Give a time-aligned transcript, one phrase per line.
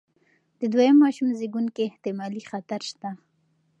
[0.59, 3.09] د دویم ماشوم زېږون کې احتمالي خطر شته.